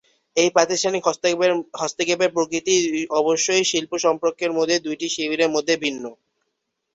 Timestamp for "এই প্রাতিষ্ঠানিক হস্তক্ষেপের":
0.37-2.33